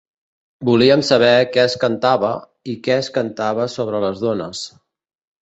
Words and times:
Volíem 0.69 1.03
saber 1.09 1.29
què 1.55 1.61
es 1.63 1.75
cantava, 1.83 2.31
i 2.73 2.75
què 2.89 2.97
es 3.03 3.11
cantava 3.19 3.69
sobre 3.77 4.03
les 4.07 4.27
dones. 4.27 4.65